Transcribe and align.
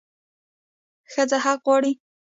ښځه 1.11 1.37
حق 1.45 1.59
غواړي 1.65 1.93